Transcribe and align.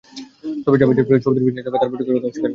তবে 0.63 0.77
জাভেদ 0.79 0.97
জারিফ 0.97 1.21
সৌদি 1.25 1.39
প্রিন্সের 1.43 1.63
সঙ্গে 1.65 1.79
তাঁর 1.81 1.89
বৈঠকের 1.91 2.13
কথা 2.15 2.19
অস্বীকার 2.19 2.23
করেছেন। 2.25 2.49